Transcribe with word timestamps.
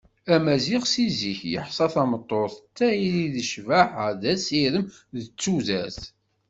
Amaziɣ 0.35 0.83
si 0.91 1.05
zik 1.17 1.39
yeḥsa 1.51 1.85
tameṭṭut 1.93 2.53
d 2.59 2.63
tayri, 2.77 3.25
d 3.33 3.35
ccbaḥa, 3.49 4.07
d 4.21 4.23
asirem, 4.33 4.85
d 5.21 5.23
tudert. 5.39 6.01